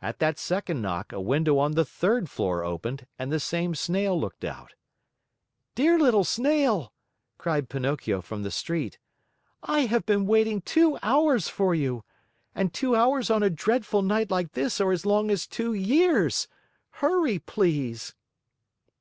At 0.00 0.20
that 0.20 0.38
second 0.38 0.80
knock, 0.80 1.10
a 1.10 1.20
window 1.20 1.58
on 1.58 1.72
the 1.72 1.84
third 1.84 2.30
floor 2.30 2.62
opened 2.62 3.08
and 3.18 3.32
the 3.32 3.40
same 3.40 3.74
Snail 3.74 4.16
looked 4.16 4.44
out. 4.44 4.74
"Dear 5.74 5.98
little 5.98 6.22
Snail," 6.22 6.92
cried 7.36 7.68
Pinocchio 7.68 8.22
from 8.22 8.44
the 8.44 8.52
street. 8.52 8.96
"I 9.60 9.86
have 9.86 10.06
been 10.06 10.28
waiting 10.28 10.60
two 10.60 11.00
hours 11.02 11.48
for 11.48 11.74
you! 11.74 12.04
And 12.54 12.72
two 12.72 12.94
hours 12.94 13.28
on 13.28 13.42
a 13.42 13.50
dreadful 13.50 14.02
night 14.02 14.30
like 14.30 14.52
this 14.52 14.80
are 14.80 14.92
as 14.92 15.04
long 15.04 15.32
as 15.32 15.48
two 15.48 15.72
years. 15.74 16.46
Hurry, 17.02 17.40
please!" 17.40 18.14